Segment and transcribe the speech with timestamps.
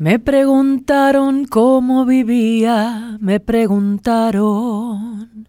[0.00, 5.46] Me preguntaron cómo vivía, me preguntaron.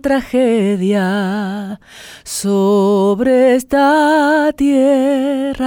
[0.00, 1.78] tragedia
[2.24, 5.66] sobre esta tierra.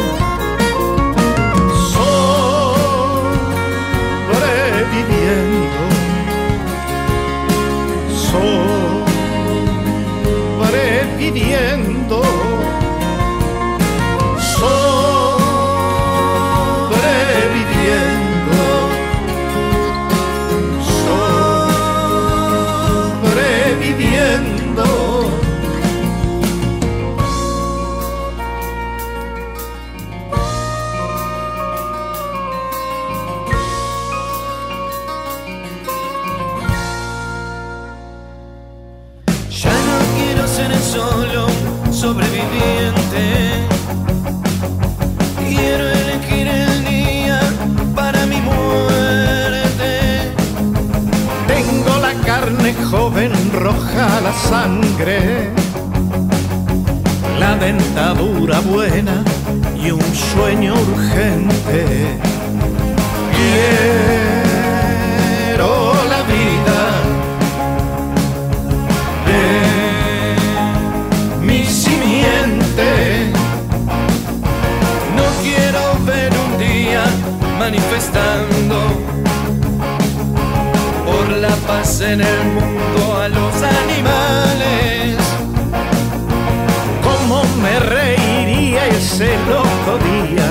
[54.31, 55.49] La sangre,
[57.39, 59.23] la dentadura buena
[59.83, 61.85] y un sueño urgente.
[63.37, 64.33] Quiero
[66.13, 66.79] la vida
[69.27, 69.43] de
[71.45, 72.89] mi simiente.
[75.17, 77.03] No quiero ver un día
[77.59, 78.77] manifestando
[81.05, 84.20] por la paz en el mundo a los animales.
[89.11, 90.49] Ese loco día.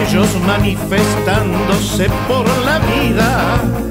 [0.00, 3.89] Ellos manifestándose por la vida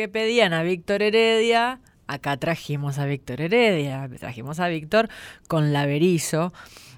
[0.00, 5.10] que pedían a Víctor Heredia, acá trajimos a Víctor Heredia, trajimos a Víctor
[5.46, 6.54] con Laberizo,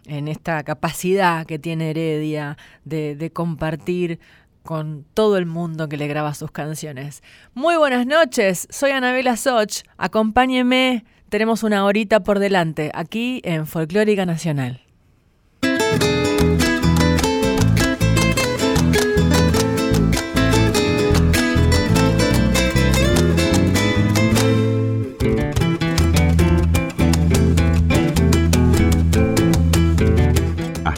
[0.07, 4.21] en esta capacidad que tiene Heredia de, compartir
[4.63, 7.25] con todo el mundo que le graba sus canciones.
[7.55, 14.27] Muy buenas noches, soy Anabela Soch, acompáñeme, tenemos una horita por delante aquí en Folclórica
[14.27, 14.92] Nacional.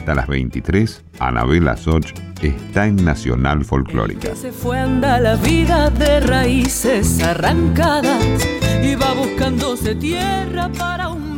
[0.04, 2.12] Hasta las 23, Anabela Soch
[2.42, 4.36] está en Nacional Folclórica.
[4.36, 8.22] Se fue anda la vida de raíces arrancadas
[8.82, 11.33] y va buscándose tierra para un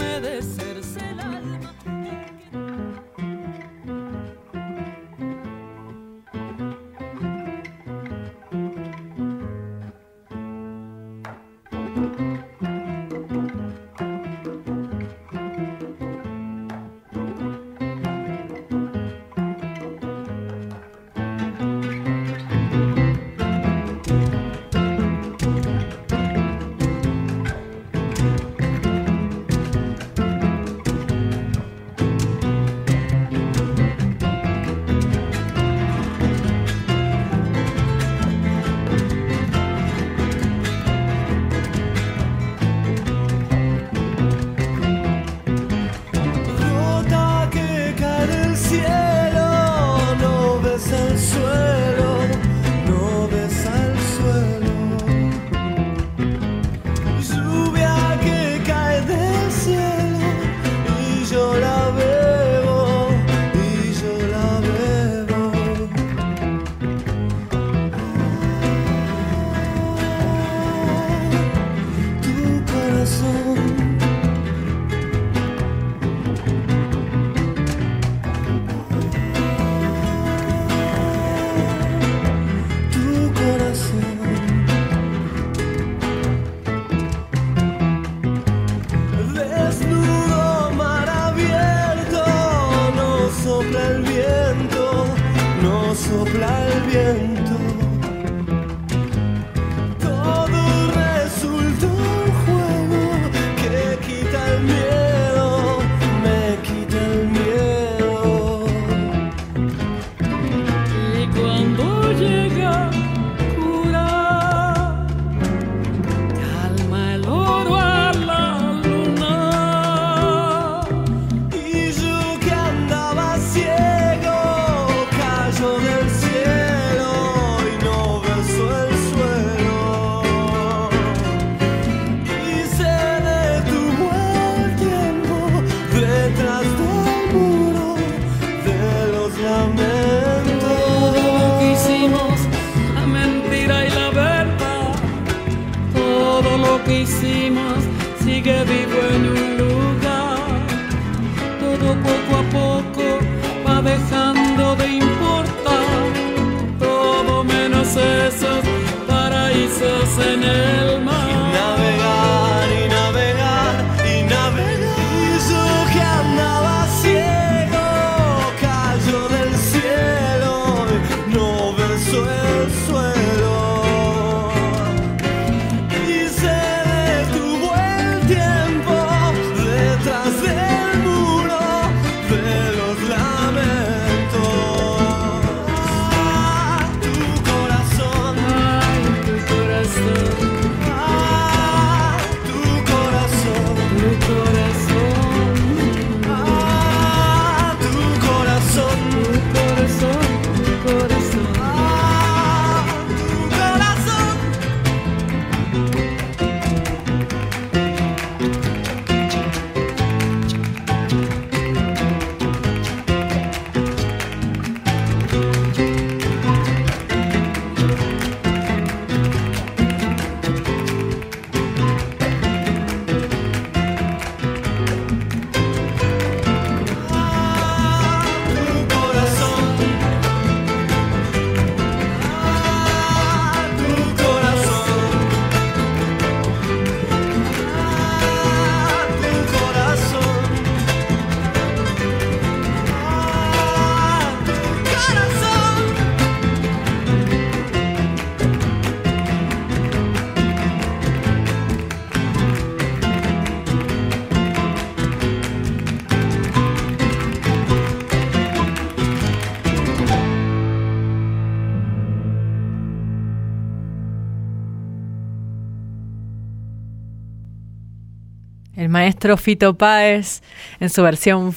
[269.07, 270.43] maestro Fito Páez
[270.81, 271.55] en su versión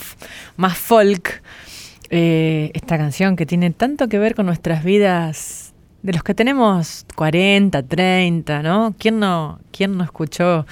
[0.56, 1.42] más folk.
[2.08, 7.06] Eh, esta canción que tiene tanto que ver con nuestras vidas de los que tenemos
[7.16, 8.94] 40, 30, ¿no?
[8.96, 10.64] ¿Quién no, quién no escuchó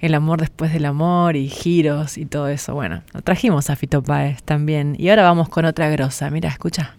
[0.00, 2.74] el amor después del amor y giros y todo eso?
[2.74, 4.96] Bueno, lo trajimos a Fito Páez también.
[4.98, 6.28] Y ahora vamos con otra grosa.
[6.30, 6.96] Mira, escucha.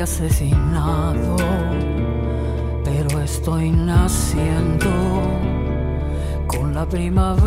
[0.00, 1.36] Asesinado,
[2.84, 4.90] pero estoy naciendo
[6.46, 7.46] con la primavera,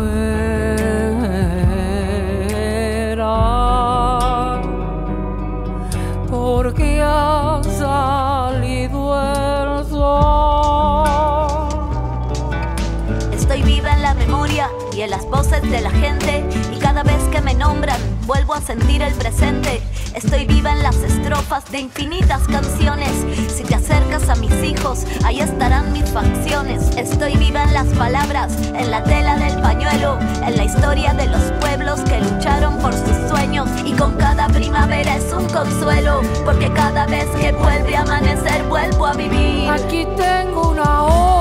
[6.28, 11.08] porque ha salido el sol.
[13.32, 17.22] Estoy viva en la memoria y en las voces de la gente, y cada vez
[17.32, 19.82] que me nombran, vuelvo a sentir el presente
[20.14, 23.10] Estoy viva en las estrofas de infinitas canciones.
[23.48, 26.90] Si te acercas a mis hijos, ahí estarán mis facciones.
[26.96, 31.40] Estoy viva en las palabras, en la tela del pañuelo, en la historia de los
[31.60, 33.68] pueblos que lucharon por sus sueños.
[33.84, 39.06] Y con cada primavera es un consuelo, porque cada vez que vuelve a amanecer, vuelvo
[39.06, 39.70] a vivir.
[39.70, 41.39] Aquí tengo una hoja,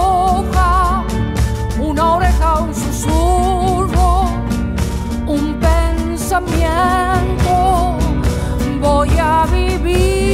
[8.82, 10.29] voy a vivir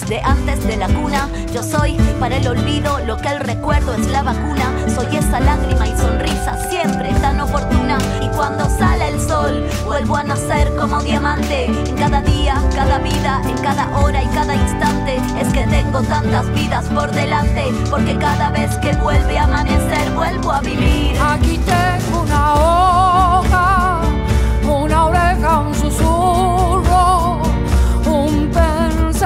[0.00, 1.28] desde antes de la cuna.
[1.52, 4.72] Yo soy para el olvido lo que el recuerdo es la vacuna.
[4.94, 7.98] Soy esa lágrima y sonrisa siempre tan oportuna.
[8.22, 11.66] Y cuando sale el sol, vuelvo a nacer como diamante.
[11.66, 15.16] En cada día, cada vida, en cada hora y cada instante.
[15.40, 17.64] Es que tengo tantas vidas por delante.
[17.90, 21.16] Porque cada vez que vuelve a amanecer, vuelvo a vivir.
[21.20, 24.00] Aquí tengo una hoja,
[24.64, 27.42] una oreja, un susurro,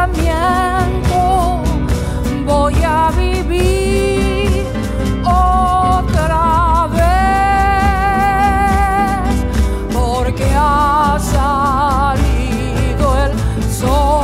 [0.07, 1.63] pensamiento.
[2.45, 4.67] Voy a vivir
[5.25, 7.07] otra vez
[9.93, 13.33] porque ha salido el
[13.73, 14.22] sol.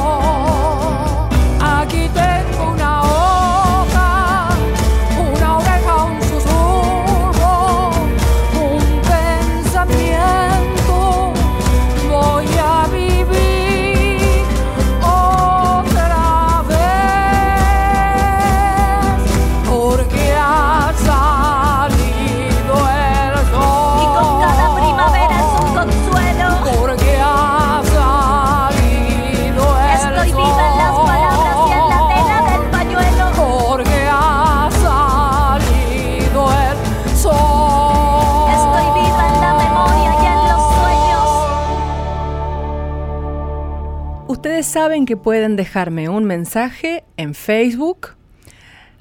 [44.79, 48.15] Saben que pueden dejarme un mensaje en Facebook,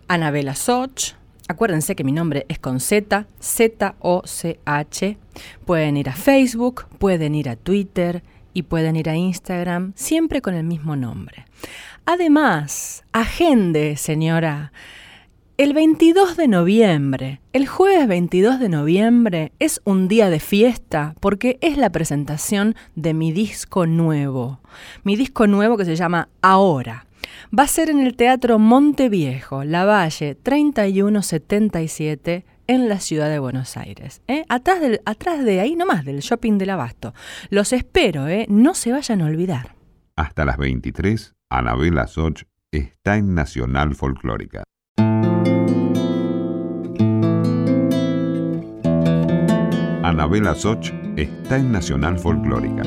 [0.08, 1.14] Anabela Soch.
[1.48, 5.18] Acuérdense que mi nombre es con Z, Z-O-C-H.
[5.66, 8.24] Pueden ir a Facebook, pueden ir a Twitter
[8.56, 11.46] y pueden ir a Instagram, siempre con el mismo nombre.
[12.08, 14.72] Además, agende, señora.
[15.58, 21.58] El 22 de noviembre, el jueves 22 de noviembre, es un día de fiesta porque
[21.62, 24.62] es la presentación de mi disco nuevo.
[25.04, 27.08] Mi disco nuevo que se llama Ahora.
[27.58, 33.78] Va a ser en el Teatro Monteviejo, La Valle 3177 en la ciudad de Buenos
[33.78, 34.22] Aires.
[34.28, 34.44] ¿eh?
[34.50, 37.16] Atrás, del, atrás de ahí nomás, del shopping del Abasto.
[37.50, 38.46] Los espero, ¿eh?
[38.48, 39.74] no se vayan a olvidar.
[40.16, 44.62] Hasta las 23, Anabela Soch está en Nacional Folclórica.
[50.08, 52.84] Anabela Soch está en Nacional Folclórica.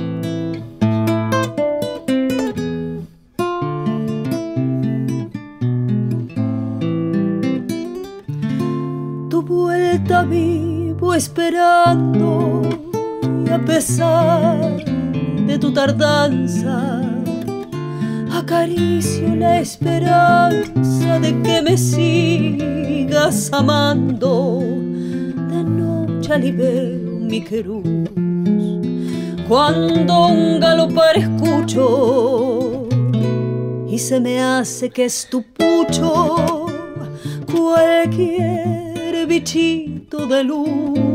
[9.28, 12.62] tu vuelta vivo esperando
[13.44, 14.82] y a pesar
[15.46, 17.02] de tu tardanza
[18.32, 24.60] acaricio la esperanza de que me sigas amando
[25.50, 27.84] de noche libero mi queruz
[29.46, 32.88] cuando un galopar escucho
[33.88, 36.66] y se me hace que es tu pucho
[37.52, 41.09] cualquier bichito de luz.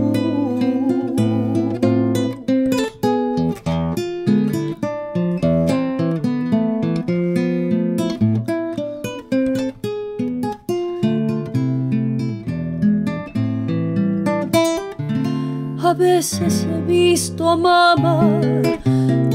[16.34, 18.42] He visto a mamá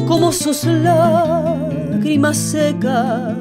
[0.09, 3.37] como sus lágrimas secas,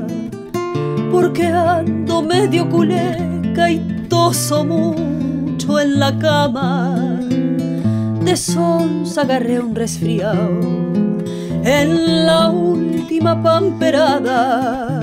[1.12, 7.20] porque ando medio culeca y toso mucho en la cama.
[8.24, 10.60] De sons agarré un resfriado
[11.64, 15.02] en la última pamperada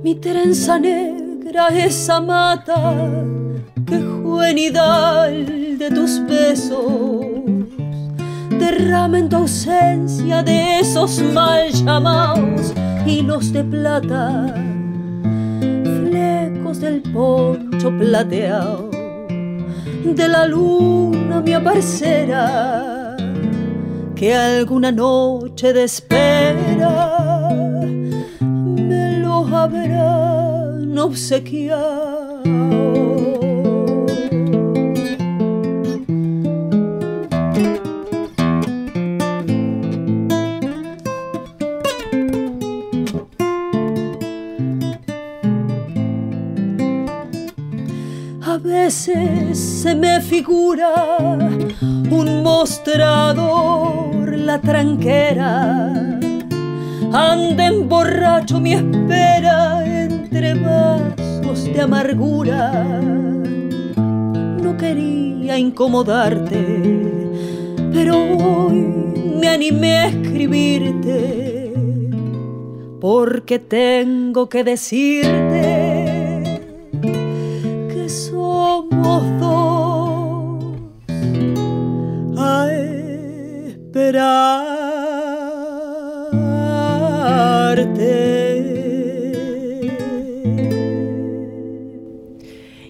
[0.04, 3.24] Mi trenza negra, esa mata
[3.86, 7.23] que juvenidad de tus besos
[8.76, 12.74] derrama en ausencia de esos mal llamados
[13.06, 14.54] hilos de plata,
[15.62, 18.90] flecos del poncho plateado
[20.04, 23.16] de la luna mi aparecerá
[24.16, 27.50] que alguna noche de espera
[28.52, 32.83] me lo habrán obsequiado.
[48.94, 51.18] Se me figura
[51.82, 56.20] un mostrador, la tranquera.
[57.12, 62.72] Anden borracho mi espera entre vasos de amargura.
[64.62, 66.62] No quería incomodarte,
[67.92, 68.76] pero hoy
[69.40, 71.74] me animé a escribirte
[73.02, 75.83] porque tengo que decirte
[82.38, 82.68] a
[83.68, 84.34] esperarte.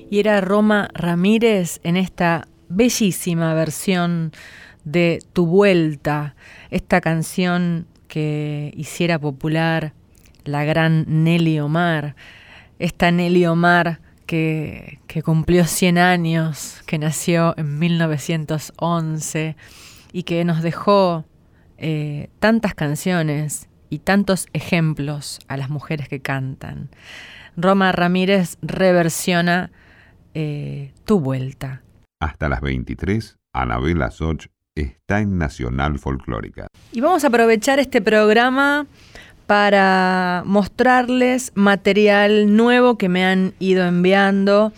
[0.09, 4.31] Y era Roma Ramírez en esta bellísima versión
[4.85, 6.35] de Tu Vuelta,
[6.69, 9.91] esta canción que hiciera popular
[10.45, 12.15] la gran Nelly Omar,
[12.79, 13.99] esta Nelly Omar
[14.33, 19.55] que, que, cumplió 100 años, que nació en 1911
[20.11, 21.23] y que nos dejó
[21.77, 26.89] eh, tantas canciones y tantos ejemplos a las mujeres que cantan.
[27.55, 29.69] Roma Ramírez reversiona
[30.33, 31.83] eh, Tu Vuelta.
[32.19, 36.65] Hasta las 23, Anabela Soch está en Nacional Folclórica.
[36.91, 38.87] Y vamos a aprovechar este programa
[39.45, 44.71] para mostrarles material nuevo que me han ido enviando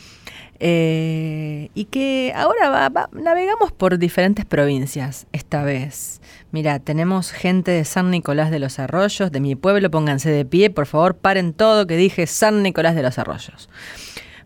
[0.60, 6.22] eh, y que ahora navegamos por diferentes provincias esta vez.
[6.52, 10.70] Mira, tenemos gente de San Nicolás de los Arroyos, de mi pueblo, pónganse de pie,
[10.70, 13.70] por favor, paren todo que dije San Nicolás de los Arroyos.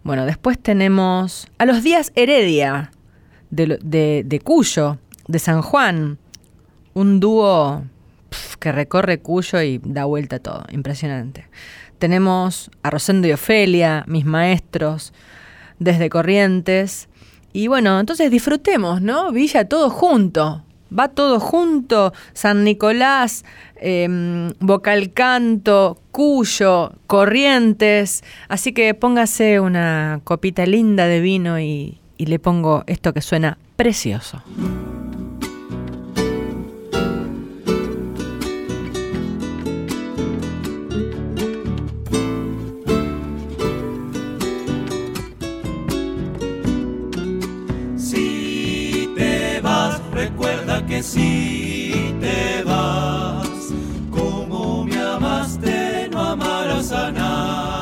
[0.04, 2.92] Bueno, después tenemos a los días Heredia
[3.52, 6.18] de, de, de Cuyo, de San Juan,
[6.94, 7.84] un dúo
[8.60, 11.48] que recorre Cuyo y da vuelta todo, impresionante.
[11.98, 15.14] Tenemos a Rosendo y Ofelia, mis maestros,
[15.80, 17.10] desde Corrientes.
[17.52, 19.32] Y bueno, entonces disfrutemos, ¿no?
[19.32, 20.64] Villa todo junto.
[20.98, 24.08] Va todo junto, San Nicolás, eh,
[24.60, 28.24] Vocal Canto, Cuyo, Corrientes.
[28.48, 33.60] Así que póngase una copita linda de vino y, y le pongo esto que suena
[33.76, 34.42] precioso.
[51.04, 53.74] Si te vas,
[54.12, 57.79] como me amaste, no amarás a nadie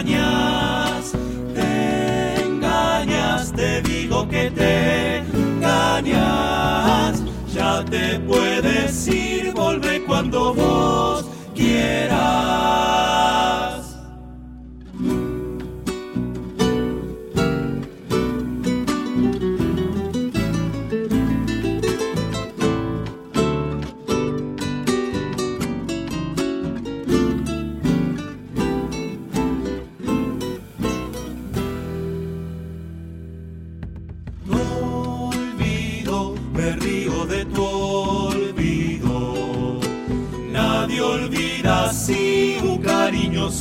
[0.00, 1.12] engañas,
[1.54, 7.22] te engañas, te digo que te engañas.
[7.52, 12.93] Ya te puedes ir, volver cuando vos quieras.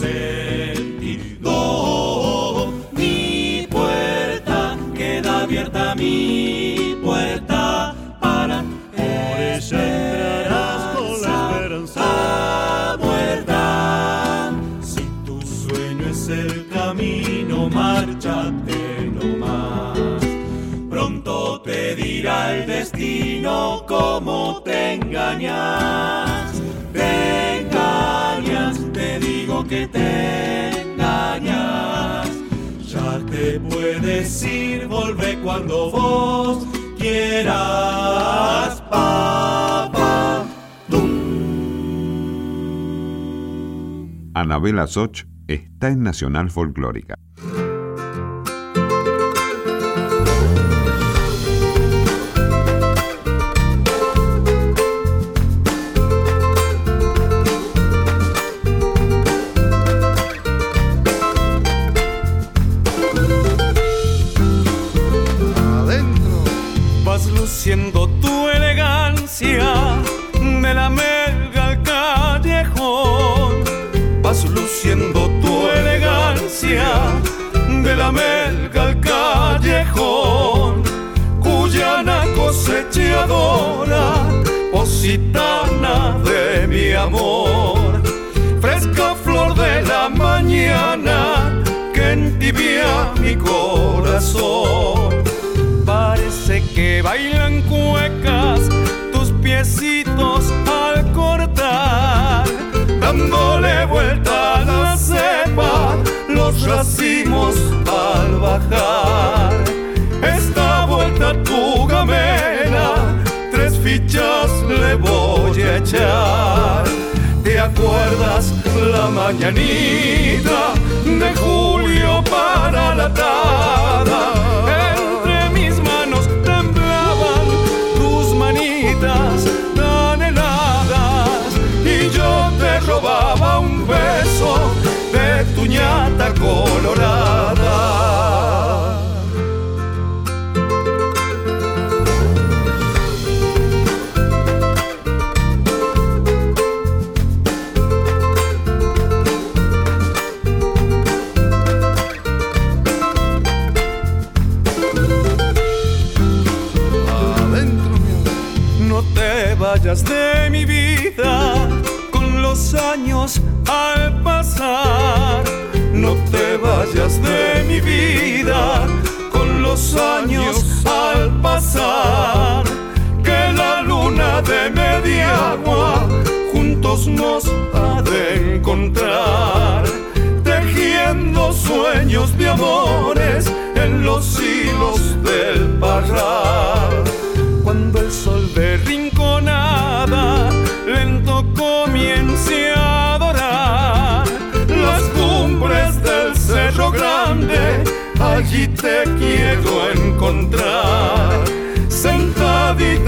[0.04, 0.43] say
[34.94, 40.46] volvé cuando vos quieras, papá.
[44.36, 47.16] Anabela Soch está en Nacional Folclórica.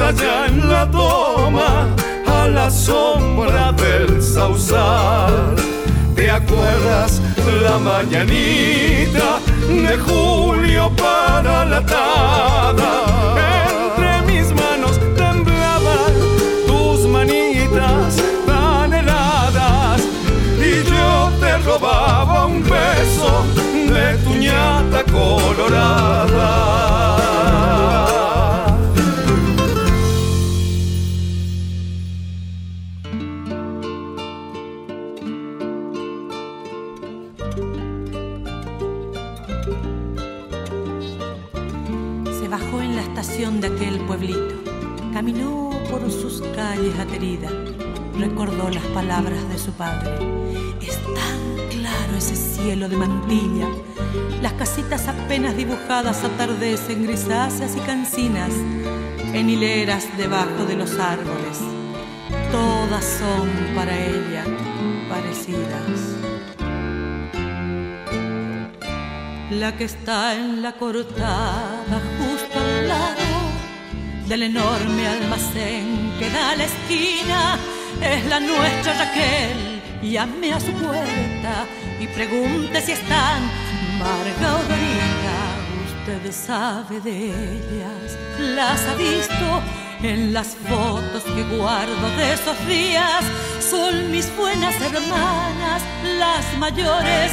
[0.06, 1.88] allá en la toma,
[2.28, 5.56] a la sombra del sausal.
[6.16, 7.22] ¿Te acuerdas
[7.64, 12.92] la mañanita de julio para la tada?
[13.66, 16.14] Entre mis manos temblaban
[16.68, 18.16] tus manitas
[18.46, 20.02] tan heladas
[20.60, 23.44] y yo te robaba un beso
[23.94, 26.46] de tu ñata colorada.
[42.58, 44.56] bajó en la estación de aquel pueblito.
[45.14, 47.52] Caminó por sus calles ateridas.
[48.18, 50.10] Recordó las palabras de su padre.
[50.82, 53.68] Es tan claro ese cielo de mantilla.
[54.42, 58.52] Las casitas apenas dibujadas atardecen grisáceas y cancinas
[59.34, 61.60] en hileras debajo de los árboles.
[62.54, 64.46] Todas son para ella
[65.10, 66.16] parecidas.
[69.52, 72.45] La que está en la cortada justo
[74.28, 77.58] del enorme almacén que da la esquina
[78.02, 79.82] es la nuestra Raquel.
[80.02, 81.66] Llame a su puerta
[82.00, 83.42] y pregunte si están
[84.00, 85.40] Marga o Dorita.
[85.88, 89.62] Usted sabe de ellas, las ha visto
[90.04, 93.24] en las fotos que guardo de esos días.
[93.60, 95.82] Son mis buenas hermanas,
[96.20, 97.32] las mayores.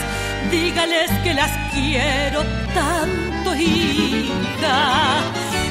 [0.50, 5.20] Dígales que las quiero tanto, hija.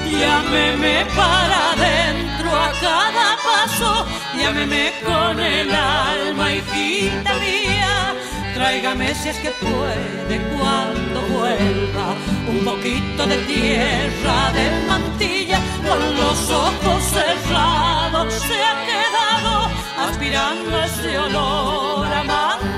[0.10, 4.06] Llámeme para adentro a cada paso,
[4.38, 8.14] llámeme con el alma, hijita mía.
[8.54, 12.16] Tráigame si es que puede cuando vuelva
[12.48, 21.18] un poquito de tierra de mantilla con los ojos cerrados se ha quedado aspirando ese
[21.18, 22.71] olor a.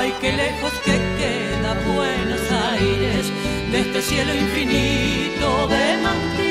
[0.00, 3.30] Ay, qué lejos que queda Buenos Aires
[3.70, 6.49] de este cielo infinito de mantilla.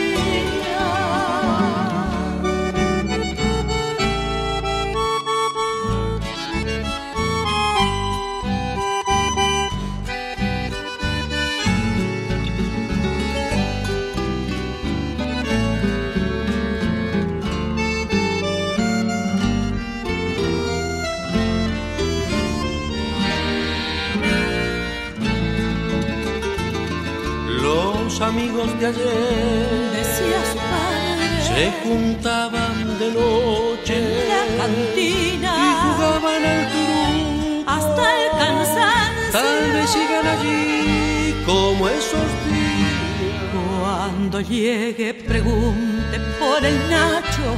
[28.80, 31.10] De ayer Decía su padre
[31.50, 37.64] se juntaban de noche en la cantina y jugaban al turú.
[37.68, 39.32] hasta el cansancio.
[39.32, 43.10] Tal vez sigan allí como esos días.
[43.54, 47.58] Cuando llegue, pregunte por el Nacho.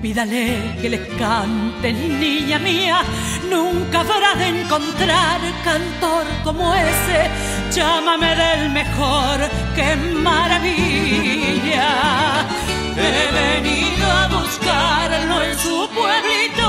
[0.00, 3.02] Pídale que le cante, niña mía.
[3.50, 7.30] Nunca habrá de encontrar cantor como ese.
[7.74, 9.38] Llámame del mejor,
[9.74, 11.88] qué maravilla.
[12.96, 16.68] He venido a buscarlo en su pueblito,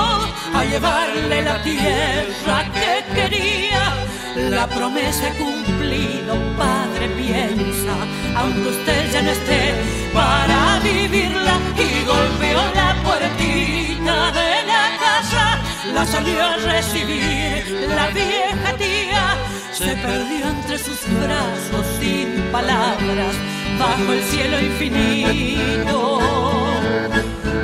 [0.54, 3.94] a llevarle la tierra que quería.
[4.50, 7.96] La promesa he cumplido, padre, piensa,
[8.36, 9.74] aunque usted ya no esté
[10.14, 11.60] para vivirla.
[11.78, 15.60] Y golpeó la puertita de la casa,
[15.94, 18.95] la salió a recibir la vieja tía.
[19.76, 23.36] Se perdió entre sus brazos sin palabras,
[23.78, 26.20] bajo el cielo infinito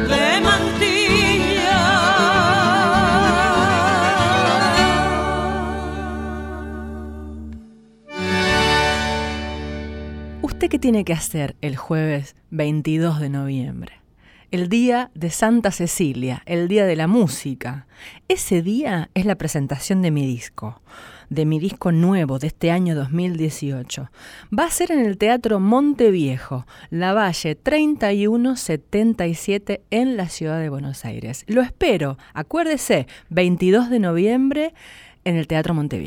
[0.10, 1.80] de mantilla.
[10.42, 14.01] ¿Usted qué tiene que hacer el jueves 22 de noviembre?
[14.52, 17.88] El día de Santa Cecilia, el día de la música.
[18.28, 20.82] Ese día es la presentación de mi disco,
[21.30, 24.12] de mi disco nuevo de este año 2018.
[24.58, 30.68] Va a ser en el Teatro Monte Viejo, La Valle 3177 en la ciudad de
[30.68, 31.46] Buenos Aires.
[31.48, 34.74] Lo espero, acuérdese, 22 de noviembre
[35.24, 35.98] en el Teatro Monte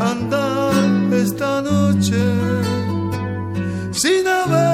[0.00, 0.72] andar
[1.12, 2.22] esta noche
[3.92, 4.71] sin haber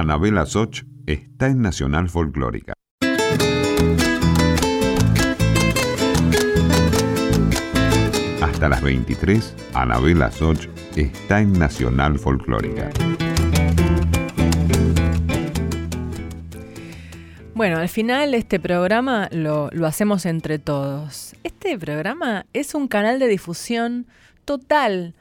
[0.00, 2.72] Anabela Soch está en Nacional Folclórica.
[8.40, 12.88] Hasta las 23, Anabela Soch está en Nacional Folclórica.
[17.52, 21.34] Bueno, al final este programa lo, hacemos entre todos.
[21.44, 24.06] Este programa es un canal de difusión
[24.46, 25.12] total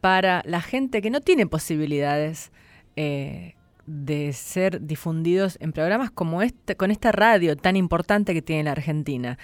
[0.00, 2.52] para la gente que no tiene posibilidades
[2.94, 3.56] eh,
[3.88, 8.72] de ser difundidos en programas como este, con esta radio tan importante que tiene la
[8.72, 9.38] Argentina.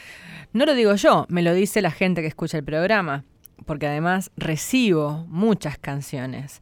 [0.52, 3.24] No lo digo yo, me lo dice la gente que escucha el programa,
[3.64, 6.60] porque además recibo muchas canciones.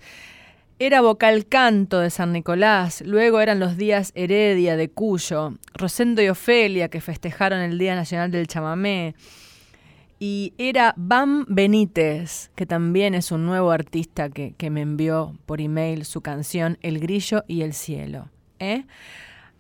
[0.78, 6.28] Era vocal canto de San Nicolás, luego eran los días Heredia de Cuyo, Rosendo y
[6.28, 9.14] Ofelia que festejaron el Día Nacional del Chamamé,
[10.25, 15.61] y era Bam Benítez, que también es un nuevo artista que, que me envió por
[15.61, 18.29] email su canción El Grillo y el Cielo.
[18.61, 18.85] ¿eh?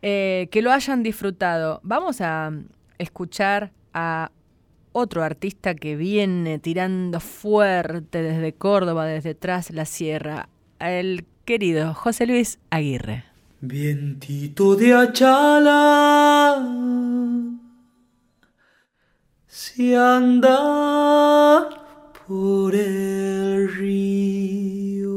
[0.02, 1.80] Eh, que lo hayan disfrutado.
[1.82, 2.52] Vamos a
[2.98, 4.30] escuchar a
[4.92, 10.48] otro artista que viene tirando fuerte desde Córdoba, desde atrás la sierra,
[10.78, 13.24] el querido José Luis Aguirre.
[13.60, 16.56] Vientito de Achala,
[19.54, 21.68] si anda
[22.26, 25.10] por el río,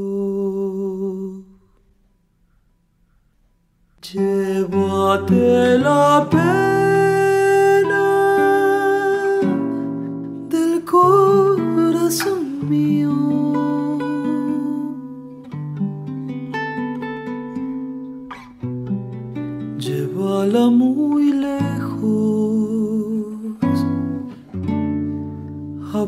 [4.01, 6.27] llévate la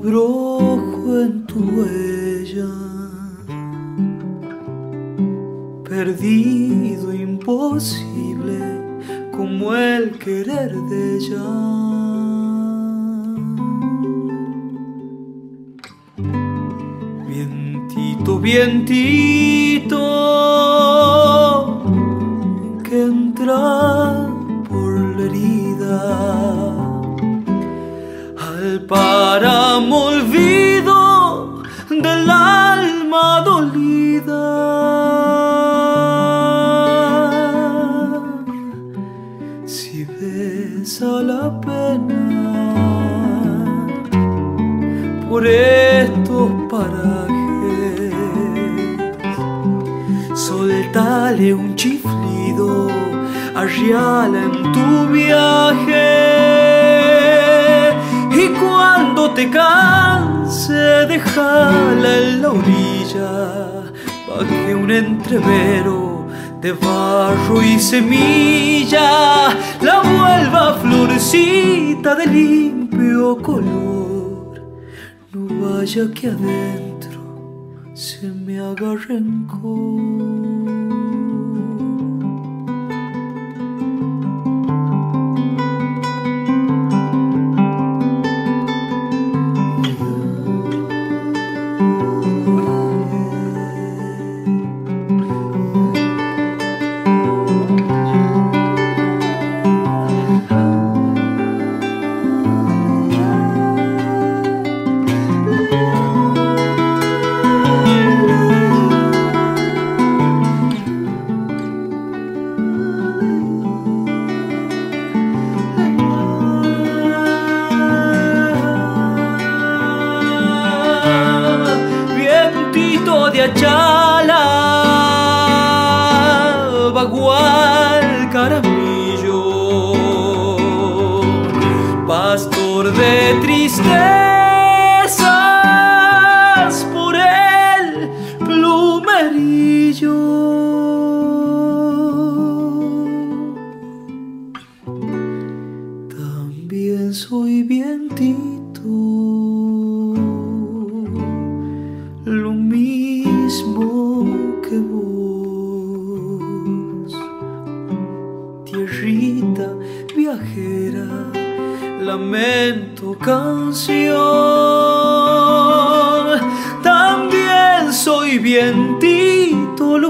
[0.08, 2.72] abrojo en tu huella,
[5.84, 8.60] perdido, imposible,
[9.36, 11.88] como el querer de ella.
[18.40, 19.90] Vientito,
[22.84, 24.30] que entra
[24.70, 26.00] por la herida
[28.38, 29.57] al páramo
[45.38, 48.12] por estos parajes
[50.34, 52.88] soltale un chiflido,
[53.54, 56.08] arriala en tu viaje.
[58.32, 63.34] Y cuando te canse, déjala en la orilla,
[64.28, 66.26] pa' que un entrevero
[66.62, 69.50] de barro y semilla
[69.82, 74.17] la vuelva florcita de limpio color.
[75.38, 77.22] No vaya que adentro
[77.94, 80.67] se me haga rencor.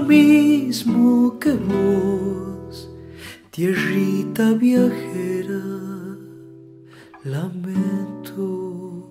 [0.07, 2.89] Mismo que vos,
[3.51, 5.61] tierrita viajera,
[7.23, 9.09] lamento,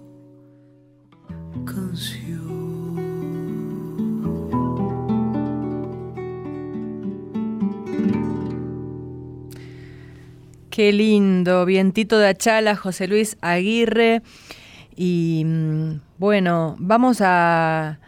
[1.64, 2.26] canción.
[10.70, 14.22] Qué lindo, vientito de Achala, José Luis Aguirre.
[14.94, 17.98] Y mm, bueno, vamos a,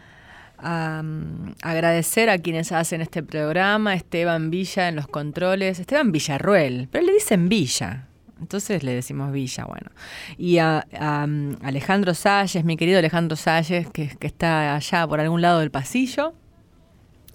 [0.61, 7.05] mm, agradecer a quienes hacen este programa, Esteban Villa en los controles, Esteban Villarruel, pero
[7.05, 8.05] le dicen Villa.
[8.39, 9.91] Entonces le decimos Villa, bueno.
[10.37, 10.85] Y a,
[11.27, 16.33] mm, Alejandro Salles, mi querido Alejandro Salles, que, está allá por algún lado del pasillo.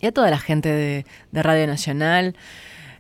[0.01, 2.35] Y a toda la gente de, de Radio Nacional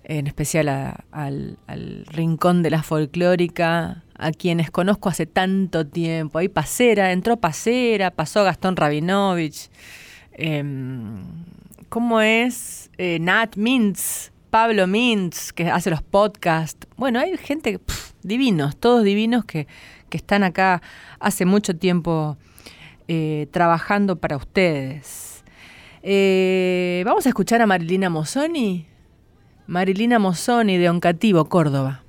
[0.05, 6.39] en especial a- al, al rincón de la folclórica, a quienes conozco hace tanto tiempo.
[6.39, 9.71] Ahí Pasera, entró Pasera, pasó Gastón Rabinovich.
[10.35, 11.25] Em,
[11.89, 12.91] ¿Cómo es?
[12.99, 16.89] Eh, Nat Mintz, Pablo Mintz, que hace los podcasts.
[16.97, 17.81] Bueno, hay gente,
[18.23, 19.69] divinos, todos divinos que,
[20.09, 20.83] que están acá
[21.21, 22.37] hace mucho tiempo
[23.07, 25.45] eh, trabajando para ustedes.
[26.03, 28.87] Eh, vamos a escuchar a Marilina Mozzoni.
[29.67, 32.03] Marilina Mozzoni de Oncativo, Córdoba.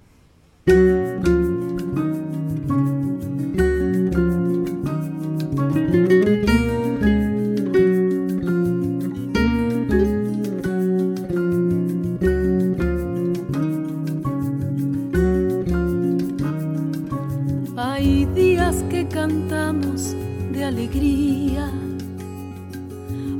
[20.55, 21.69] De alegría,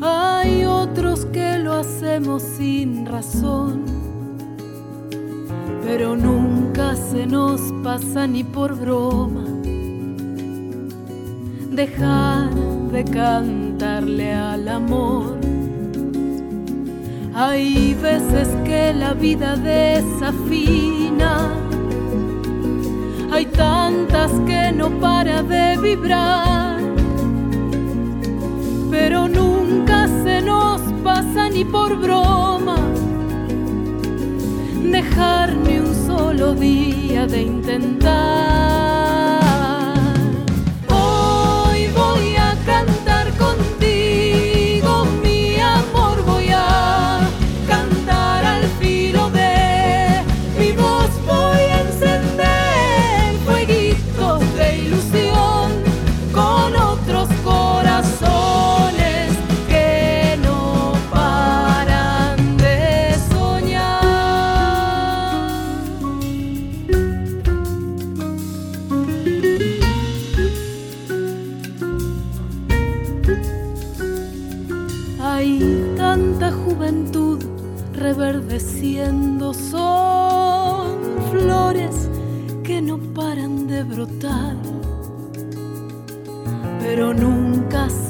[0.02, 3.86] hay otros que lo hacemos sin razón,
[5.84, 9.46] pero nunca se nos pasa ni por broma.
[11.72, 12.54] Dejar
[12.92, 15.38] de cantarle al amor.
[17.34, 21.50] Hay veces que la vida desafina.
[23.32, 26.75] Hay tantas que no para de vibrar,
[28.98, 32.78] pero nunca se nos pasa ni por broma
[34.98, 38.95] dejar ni un solo día de intentar.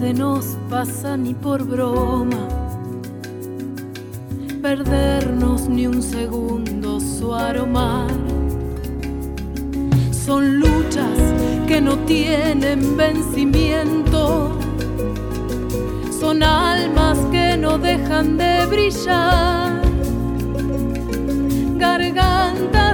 [0.05, 2.47] Se nos pasa ni por broma.
[4.61, 8.11] Perdernos ni un segundo su aromar.
[10.11, 11.17] Son luchas
[11.67, 14.55] que no tienen vencimiento.
[16.19, 19.81] Son almas que no dejan de brillar,
[21.79, 22.84] gargantas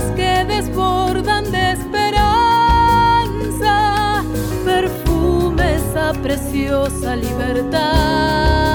[6.21, 8.70] preciosa libertad.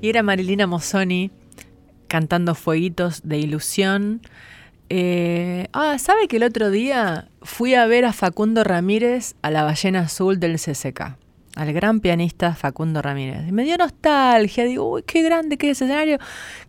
[0.00, 1.30] Y era Marilina Mozzoni
[2.06, 4.22] cantando Fueguitos de Ilusión.
[4.90, 9.64] Eh, ah, ¿sabe que el otro día fui a ver a Facundo Ramírez a la
[9.64, 11.16] ballena azul del CCK?
[11.56, 13.50] Al gran pianista Facundo Ramírez.
[13.50, 16.18] Me dio nostalgia, digo, uy, qué grande que es escenario,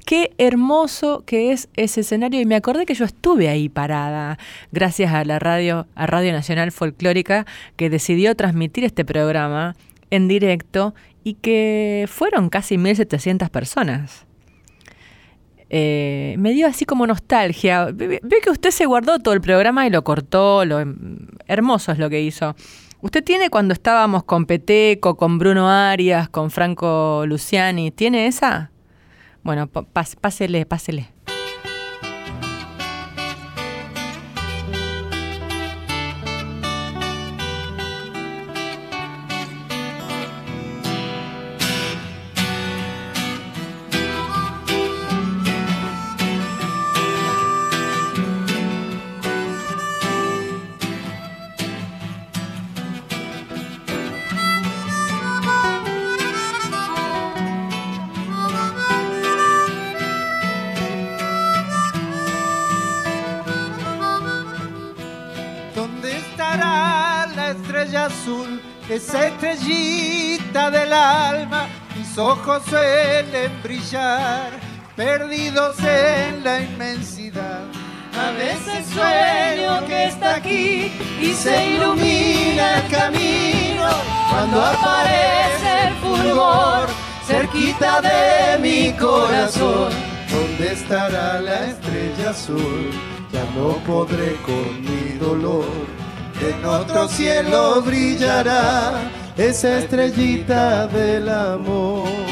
[0.06, 2.42] qué hermoso que es ese escenario.
[2.42, 4.40] Y me acordé que yo estuve ahí parada,
[4.72, 9.76] gracias a la radio, a Radio Nacional Folclórica, que decidió transmitir este programa
[10.10, 14.26] en directo y que fueron casi 1.700 personas.
[15.70, 17.86] Eh, me dio así como nostalgia.
[17.94, 20.80] Ve, que usted se guardó todo el programa y lo cortó, lo
[21.48, 22.56] hermoso es lo que hizo.
[23.02, 28.72] Usted tiene cuando estábamos con Peteco, con Bruno Arias, con Franco Luciani, ¿tiene esa?
[29.44, 31.10] Bueno, pásele, pásele.
[72.50, 74.52] Ojos suelen brillar,
[74.96, 77.62] perdidos en la inmensidad.
[78.18, 80.92] A veces sueño que está aquí
[81.22, 83.90] y se ilumina el camino
[84.30, 86.90] cuando aparece el fulgor
[87.26, 89.92] cerquita de mi corazón.
[90.30, 92.92] ¿Dónde estará la estrella azul?
[93.32, 95.66] Ya no podré con mi dolor.
[96.42, 98.94] En otro cielo brillará
[99.38, 102.29] esa estrellita del amor.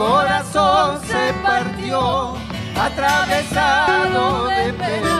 [0.00, 2.34] Corazón se partió,
[2.74, 5.16] atravesado de pena.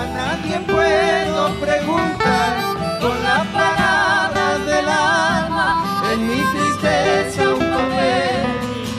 [0.00, 2.52] A nadie puedo preguntar
[3.00, 5.66] con las palabras del alma.
[6.12, 8.42] En mi tristeza un papel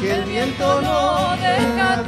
[0.02, 2.04] que el viento no deja.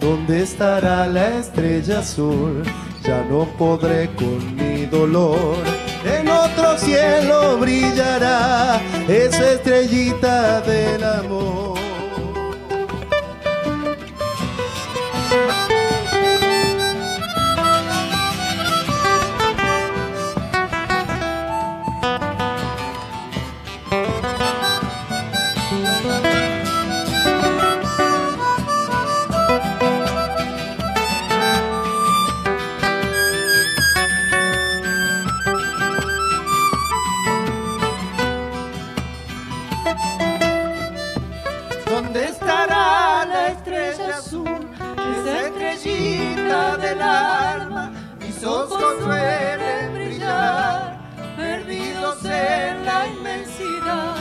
[0.00, 2.62] ¿Dónde estará la estrella azul?
[3.02, 5.56] Ya no podré con mi dolor.
[6.04, 11.85] En otro cielo brillará esa estrellita del amor.
[42.06, 44.70] ¿Dónde estará la estrella azul?
[44.78, 47.90] Esa estrellita del alma.
[48.20, 51.00] Mis ojos suelen brillar,
[51.36, 54.14] perdidos en la inmensidad.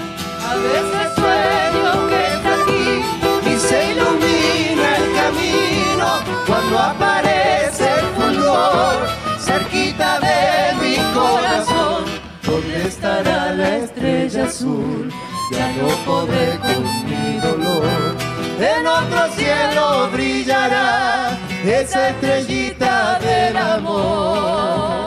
[0.49, 6.07] A veces sueño que está aquí y se ilumina el camino
[6.47, 9.07] cuando aparece el fulgor
[9.37, 12.05] cerquita de mi corazón.
[12.41, 15.13] ¿Dónde estará la estrella azul?
[15.51, 18.15] Ya no podré con mi dolor.
[18.59, 25.05] En otro cielo brillará esa estrellita del amor.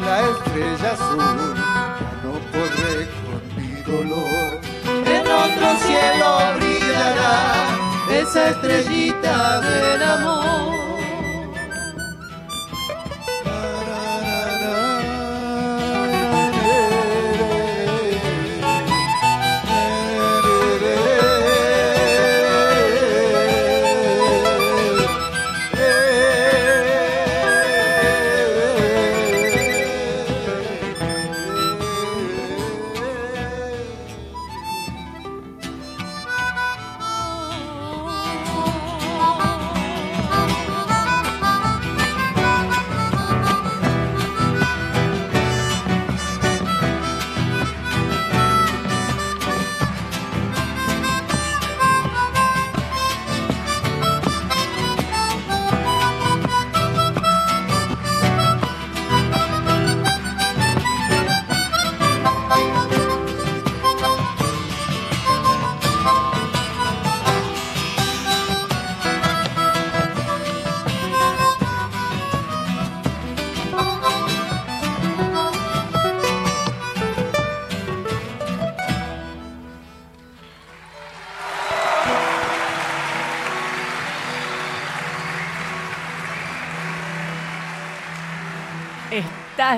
[0.00, 4.60] La estrella azul, ya no podré con mi dolor.
[5.06, 7.36] En otro cielo brillará
[8.20, 10.81] esa estrellita del amor.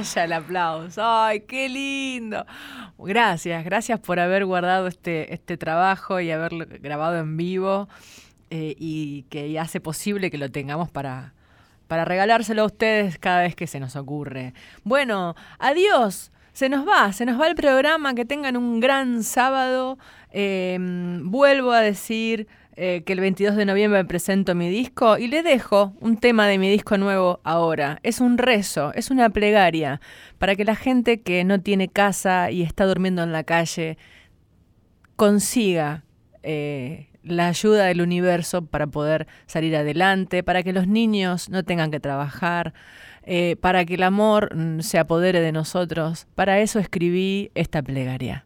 [0.00, 1.02] Estalla el aplauso.
[1.04, 2.44] ¡Ay, qué lindo!
[2.98, 7.88] Gracias, gracias por haber guardado este, este trabajo y haberlo grabado en vivo
[8.50, 11.34] eh, y que hace posible que lo tengamos para,
[11.86, 14.54] para regalárselo a ustedes cada vez que se nos ocurre.
[14.82, 16.30] Bueno, adiós.
[16.52, 18.14] Se nos va, se nos va el programa.
[18.14, 19.98] Que tengan un gran sábado.
[20.30, 20.78] Eh,
[21.22, 22.46] vuelvo a decir
[22.76, 26.58] eh, que el 22 de noviembre presento mi disco y le dejo un tema de
[26.58, 28.00] mi disco nuevo ahora.
[28.02, 30.00] Es un rezo, es una plegaria
[30.38, 33.96] para que la gente que no tiene casa y está durmiendo en la calle
[35.14, 36.02] consiga
[36.42, 41.90] eh, la ayuda del universo para poder salir adelante, para que los niños no tengan
[41.90, 42.74] que trabajar,
[43.22, 46.26] eh, para que el amor mm, se apodere de nosotros.
[46.34, 48.44] Para eso escribí esta plegaria.